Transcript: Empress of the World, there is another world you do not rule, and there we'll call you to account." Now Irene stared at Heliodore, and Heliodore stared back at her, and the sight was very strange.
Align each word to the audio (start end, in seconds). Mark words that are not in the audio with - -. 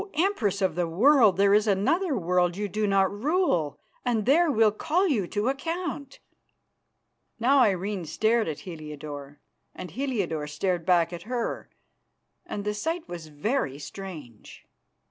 Empress 0.15 0.63
of 0.63 0.73
the 0.73 0.87
World, 0.87 1.37
there 1.37 1.53
is 1.53 1.67
another 1.67 2.17
world 2.17 2.57
you 2.57 2.67
do 2.67 2.87
not 2.87 3.11
rule, 3.11 3.77
and 4.03 4.25
there 4.25 4.49
we'll 4.49 4.71
call 4.71 5.07
you 5.07 5.27
to 5.27 5.47
account." 5.47 6.17
Now 7.39 7.59
Irene 7.59 8.05
stared 8.05 8.47
at 8.47 8.61
Heliodore, 8.61 9.39
and 9.75 9.91
Heliodore 9.91 10.47
stared 10.47 10.87
back 10.87 11.13
at 11.13 11.29
her, 11.29 11.69
and 12.47 12.65
the 12.65 12.73
sight 12.73 13.07
was 13.07 13.27
very 13.27 13.77
strange. 13.77 14.65